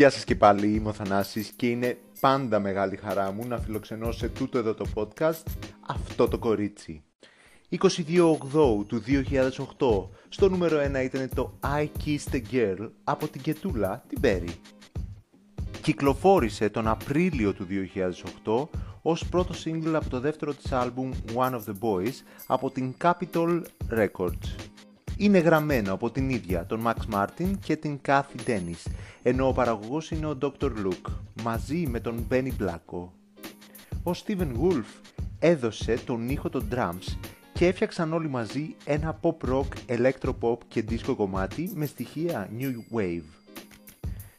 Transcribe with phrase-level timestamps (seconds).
[0.00, 4.12] Γεια σας και πάλι, είμαι ο Θανάσης και είναι πάντα μεγάλη χαρά μου να φιλοξενώ
[4.12, 5.42] σε τούτο εδώ το podcast
[5.86, 7.02] αυτό το κορίτσι.
[7.70, 7.78] 22
[8.22, 14.04] Οκτώου του 2008, στο νούμερο 1 ήταν το I Kissed a Girl από την Κετούλα,
[14.08, 14.54] την Berry.
[15.82, 17.66] Κυκλοφόρησε τον Απρίλιο του
[18.44, 18.68] 2008
[19.02, 22.14] ως πρώτο single από το δεύτερο της άλμπουμ One of the Boys
[22.46, 24.70] από την Capitol Records.
[25.22, 28.90] Είναι γραμμένο από την ίδια τον Max Martin και την Kathy Dennis,
[29.22, 30.64] ενώ ο παραγωγός είναι ο Dr.
[30.64, 33.08] Luke, μαζί με τον Benny Blacko.
[34.02, 34.84] Ο Steven Wolf
[35.38, 37.16] έδωσε τον ήχο των drums
[37.52, 42.96] και έφτιαξαν όλοι μαζί ένα pop rock, electro pop και disco κομμάτι με στοιχεία new
[42.98, 43.24] wave.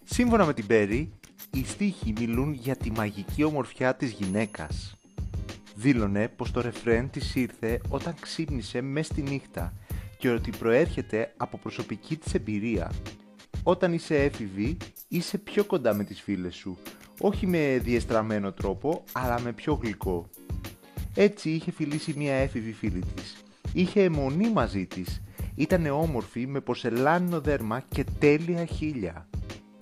[0.03, 1.07] Σύμφωνα με την Berry,
[1.51, 4.95] οι στίχοι μιλούν για τη μαγική ομορφιά της γυναίκας.
[5.75, 9.73] Δήλωνε πως το ρεφρέν της ήρθε όταν ξύπνησε μες στη νύχτα
[10.21, 12.91] και ότι προέρχεται από προσωπική της εμπειρία.
[13.63, 16.77] Όταν είσαι έφηβη, είσαι πιο κοντά με τις φίλες σου,
[17.19, 20.29] όχι με διεστραμμένο τρόπο, αλλά με πιο γλυκό.
[21.15, 23.43] Έτσι είχε φιλήσει μια έφηβη φίλη της.
[23.73, 25.21] Είχε εμμονή μαζί της.
[25.55, 29.29] Ήτανε όμορφη με πορσελάνινο δέρμα και τέλεια χείλια.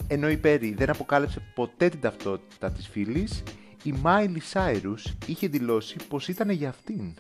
[0.08, 3.44] Ενώ η Πέρι δεν αποκάλυψε ποτέ την ταυτότητα της φίλης,
[3.84, 7.14] η Μάιλι Σάιρους είχε δηλώσει πως ήταν για αυτήν.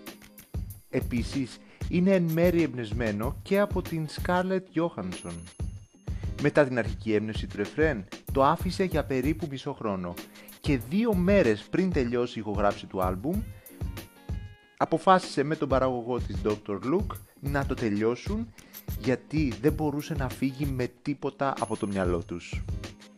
[0.89, 1.59] Επίσης,
[1.89, 5.33] είναι εν μέρει εμπνευσμένο και από την Scarlett Johansson.
[6.41, 10.13] Μετά την αρχική έμπνευση του ρεφρέν, το άφησε για περίπου μισό χρόνο
[10.61, 13.41] και δύο μέρες πριν τελειώσει η ηχογράφηση του άλμπουμ,
[14.77, 16.79] αποφάσισε με τον παραγωγό της Dr.
[16.83, 18.53] Luke να το τελειώσουν
[18.99, 22.61] γιατί δεν μπορούσε να φύγει με τίποτα από το μυαλό τους.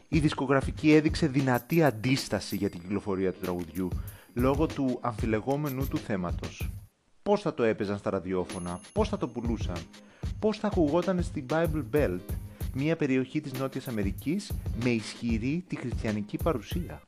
[0.08, 3.90] Η δισκογραφική έδειξε δυνατή αντίσταση για την κυκλοφορία του τραγουδιού
[4.34, 6.70] λόγω του αμφιλεγόμενου του θέματος.
[7.24, 9.78] Πώς θα το έπαιζαν στα ραδιόφωνα, πώς θα το πουλούσαν,
[10.40, 12.36] πώς θα ακουγόταν στην Bible Belt,
[12.74, 14.52] μια περιοχή της Νότιας Αμερικής
[14.84, 17.02] με ισχυρή τη χριστιανική παρουσία.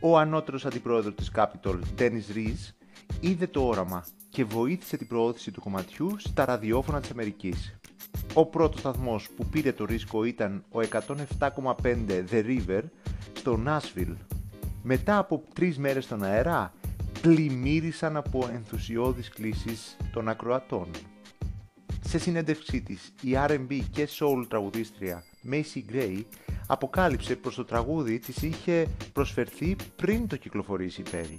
[0.00, 2.72] Ο ανώτερος αντιπρόεδρος της Capitol, Dennis Rees,
[3.20, 7.76] είδε το όραμα και βοήθησε την προώθηση του κομματιού στα ραδιόφωνα της Αμερικής.
[8.34, 12.82] Ο πρώτος σταθμός που πήρε το ρίσκο ήταν ο 107,5 The River
[13.32, 14.16] στο Nashville.
[14.82, 16.72] Μετά από τρεις μέρες στον αέρα,
[17.22, 20.90] πλημμύρισαν από ενθουσιώδεις κλήσεις των ακροατών.
[22.00, 26.22] Σε συνέντευξή της, η R&B και soul τραγουδίστρια Macy Gray
[26.66, 31.38] αποκάλυψε πως το τραγούδι της είχε προσφερθεί πριν το κυκλοφορήσει η Perry.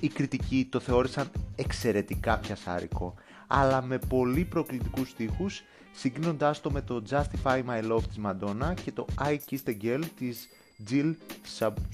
[0.00, 3.14] Οι κριτικοί το θεώρησαν εξαιρετικά πιασάρικο,
[3.46, 5.62] αλλά με πολύ προκλητικούς στίχους,
[5.92, 10.02] συγκρίνοντάς το με το Justify My Love της Madonna και το I Kissed a Girl
[10.18, 10.48] της
[10.90, 11.14] Jill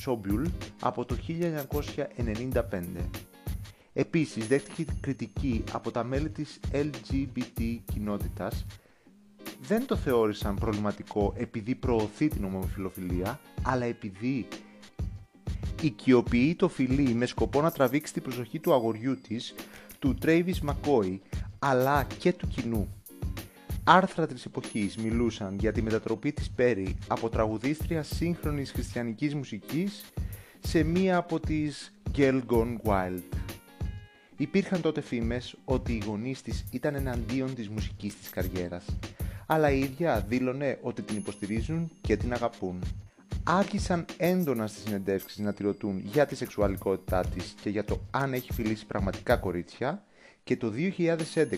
[0.04, 0.50] Sobule
[0.80, 2.82] από το 1995.
[3.92, 8.64] Επίσης δέχτηκε κριτική από τα μέλη της LGBT κοινότητας
[9.60, 14.46] δεν το θεώρησαν προβληματικό επειδή προωθεί την ομοφιλοφιλία, αλλά επειδή
[15.82, 19.54] οικειοποιεί το φιλί με σκοπό να τραβήξει την προσοχή του αγοριού της,
[19.98, 21.18] του Travis McCoy,
[21.58, 22.88] αλλά και του κοινού.
[23.90, 30.04] Άρθρα της εποχής μιλούσαν για τη μετατροπή της Πέρι από τραγουδίστρια σύγχρονης χριστιανικής μουσικής
[30.60, 33.22] σε μία από τις Girl Gone Wild.
[34.36, 38.84] Υπήρχαν τότε φήμες ότι οι γονείς της ήταν εναντίον της μουσικής της καριέρας,
[39.46, 42.82] αλλά η ίδια δήλωνε ότι την υποστηρίζουν και την αγαπούν.
[43.44, 48.32] Άρχισαν έντονα στις συνεντεύξεις να τη ρωτούν για τη σεξουαλικότητά της και για το αν
[48.32, 50.02] έχει φιλήσει πραγματικά κορίτσια
[50.48, 50.72] και το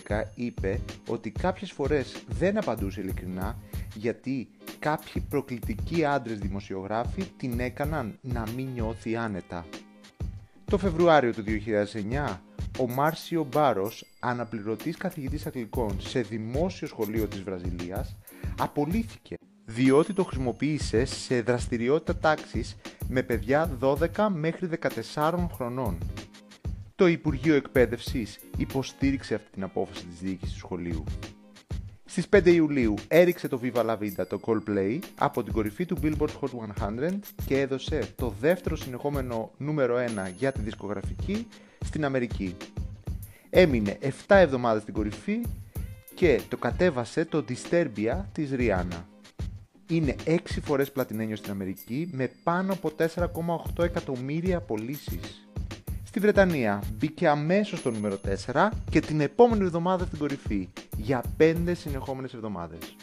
[0.07, 3.57] 2011 είπε ότι κάποιες φορές δεν απαντούσε ειλικρινά
[3.95, 9.65] γιατί κάποιοι προκλητικοί άντρες δημοσιογράφοι την έκαναν να μην νιώθει άνετα.
[10.65, 11.43] Το Φεβρουάριο του
[12.27, 12.37] 2009
[12.79, 18.15] ο Μάρσιο Μπάρος, αναπληρωτής καθηγητής αγγλικών σε δημόσιο σχολείο της Βραζιλίας,
[18.59, 19.35] απολύθηκε
[19.65, 22.75] διότι το χρησιμοποίησε σε δραστηριότητα τάξης
[23.07, 24.69] με παιδιά 12 μέχρι
[25.13, 25.97] 14 χρονών.
[27.01, 31.03] Το Υπουργείο Εκπαίδευσης υποστήριξε αυτή την απόφαση της διοίκησης του σχολείου.
[32.05, 36.29] Στις 5 Ιουλίου έριξε το Viva La Vida το Coldplay από την κορυφή του Billboard
[36.41, 36.49] Hot
[36.79, 41.47] 100 και έδωσε το δεύτερο συνεχόμενο νούμερο 1 για τη δισκογραφική
[41.85, 42.55] στην Αμερική.
[43.49, 45.41] Έμεινε 7 εβδομάδες στην κορυφή
[46.13, 49.03] και το κατέβασε το Disturbia της Rihanna.
[49.87, 55.19] Είναι 6 φορές πλατινένιο στην Αμερική με πάνω από 4,8 εκατομμύρια πωλήσει.
[56.11, 58.19] Στη Βρετανία μπήκε αμέσως στο νούμερο
[58.53, 62.95] 4 και την επόμενη εβδομάδα στην κορυφή για 5 συνεχόμενες εβδομάδες.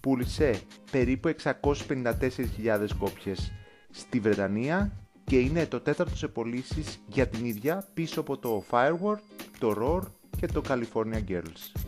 [0.00, 0.60] Πούλησε
[0.90, 3.52] περίπου 654.000 κόπιες
[3.90, 4.92] στη Βρετανία
[5.24, 9.20] και είναι το τέταρτο σε πωλήσεις για την ίδια πίσω από το Firework,
[9.58, 10.02] το Roar
[10.36, 11.80] και το California Girls.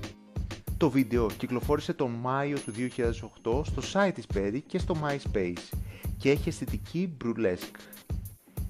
[0.76, 5.78] Το βίντεο κυκλοφόρησε τον Μάιο του 2008 στο site της Perry και στο MySpace
[6.16, 7.76] και έχει αισθητική μπρουλέσκ.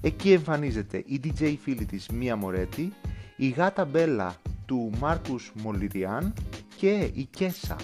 [0.01, 2.93] Εκεί εμφανίζεται η DJ φίλη της Μία Μορέτη,
[3.35, 4.35] η γάτα Μπέλα
[4.65, 6.33] του Μάρκους Μολυριάν
[6.77, 7.75] και η Κέσα.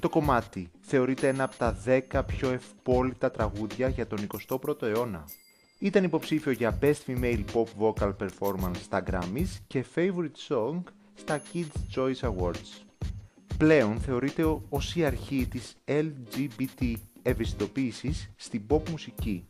[0.00, 1.76] Το κομμάτι θεωρείται ένα από τα
[2.12, 5.24] 10 πιο ευπόλυτα τραγούδια για τον 21ο αιώνα.
[5.78, 10.82] Ήταν υποψήφιο για Best Female Pop Vocal Performance στα Grammys και Favorite Song
[11.14, 12.84] στα Kids Choice Awards.
[13.58, 16.92] Πλέον θεωρείται ως η αρχή της LGBT
[17.22, 19.44] ευαισθητοποίησης στην pop μουσική.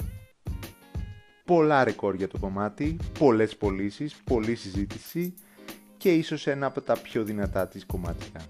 [1.44, 5.35] Πολλά ρεκόρ για το κομμάτι, πολλές πωλήσεις, πολλή συζήτηση
[5.96, 8.41] και ίσως ένα από τα πιο δυνατά της κομμάτια.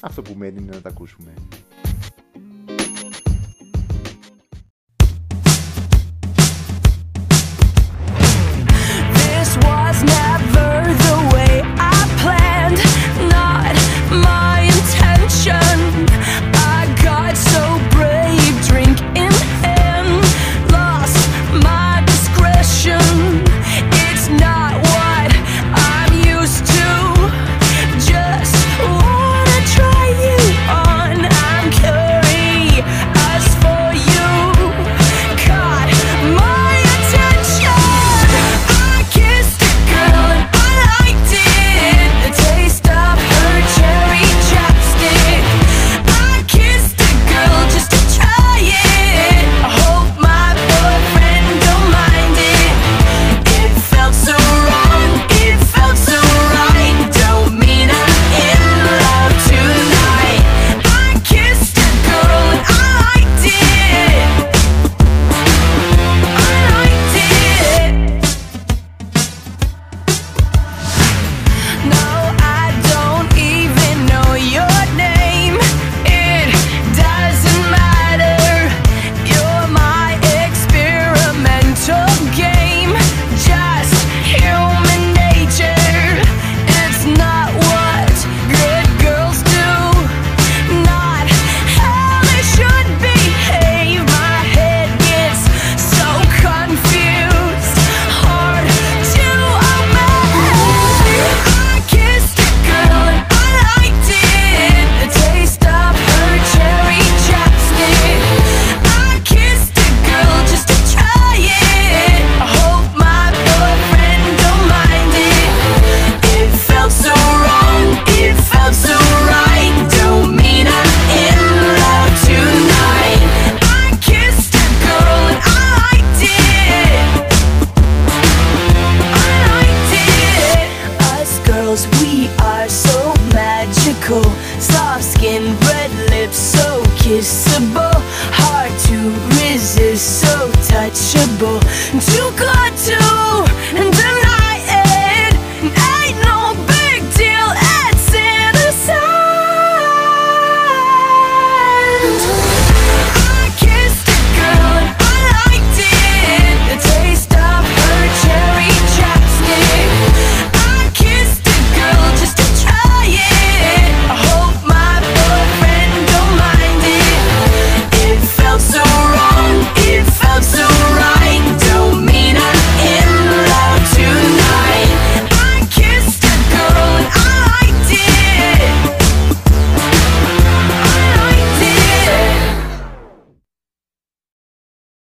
[0.00, 1.34] Αυτό που μένει είναι να τα ακούσουμε.